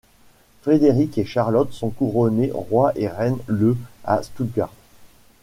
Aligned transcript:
Frédéric 0.63 1.19
et 1.19 1.25
Charlotte 1.25 1.71
sont 1.71 1.91
couronnés 1.91 2.49
roi 2.51 2.91
et 2.95 3.07
reine 3.07 3.37
le 3.45 3.77
à 4.03 4.23
Stuttgart. 4.23 4.73